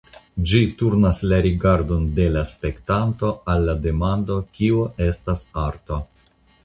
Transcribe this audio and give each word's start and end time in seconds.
Ĝi 0.51 0.59
turnas 0.79 1.19
la 1.33 1.37
rigardon 1.45 2.07
de 2.19 2.25
la 2.37 2.43
spektanto 2.53 3.29
al 3.55 3.69
la 3.71 3.77
demando 3.85 4.39
"Kio 4.57 4.89
estas 5.09 5.45
arto? 5.67 6.01